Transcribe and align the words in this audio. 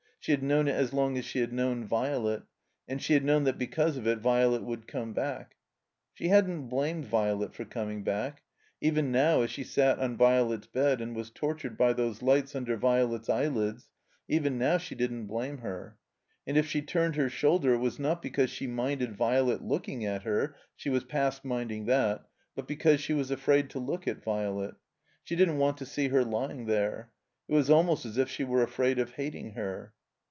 She 0.23 0.33
had 0.33 0.43
known 0.43 0.67
it 0.67 0.73
as 0.75 0.93
long 0.93 1.17
as 1.17 1.25
she 1.25 1.39
had 1.39 1.51
known 1.51 1.83
Violet. 1.83 2.43
And 2.87 3.01
she 3.01 3.13
had 3.15 3.23
known 3.23 3.43
that 3.45 3.57
because 3.57 3.97
of 3.97 4.05
it 4.05 4.19
Violet 4.19 4.61
wotdd 4.61 4.85
come 4.85 5.13
back. 5.13 5.55
She 6.13 6.27
hadn't 6.27 6.67
blamed 6.67 7.05
Violet 7.05 7.55
for 7.55 7.65
coming 7.65 8.03
back. 8.03 8.43
Even 8.81 9.11
now, 9.11 9.41
as 9.41 9.49
she 9.49 9.63
sat 9.63 9.97
on 9.97 10.15
Violet's 10.17 10.67
bed 10.67 11.01
and 11.01 11.15
was 11.15 11.31
tortured 11.31 11.75
by 11.75 11.93
those 11.93 12.21
lights 12.21 12.53
under 12.55 12.77
Violet's 12.77 13.29
eyelids, 13.31 13.89
even 14.27 14.59
now 14.59 14.77
she 14.77 14.93
didn't 14.93 15.25
blame 15.25 15.57
her. 15.57 15.97
And 16.45 16.55
if 16.55 16.67
she 16.67 16.83
turned 16.83 17.15
her 17.15 17.27
shoulder 17.27 17.73
it 17.73 17.77
was 17.79 17.97
not 17.97 18.21
because 18.21 18.51
she 18.51 18.67
minded 18.67 19.15
Violet 19.15 19.63
looking 19.63 20.05
at 20.05 20.21
her 20.21 20.55
(she 20.75 20.91
was 20.91 21.03
past 21.03 21.43
minding 21.43 21.85
that), 21.87 22.27
but 22.53 22.67
because 22.67 23.01
she 23.01 23.13
was 23.15 23.31
afraid 23.31 23.71
to 23.71 23.79
look 23.79 24.07
at 24.07 24.23
Violet. 24.23 24.75
She 25.23 25.35
didn't 25.35 25.57
want 25.57 25.77
to 25.77 25.85
see 25.87 26.09
her 26.09 26.23
lying 26.23 26.67
there. 26.67 27.09
It 27.47 27.55
was 27.55 27.71
almost 27.71 28.05
as 28.05 28.19
if 28.19 28.29
she 28.29 28.43
were 28.43 28.61
afraid 28.61 28.99
of 28.99 29.13
hating 29.15 29.53
her. 29.53 29.95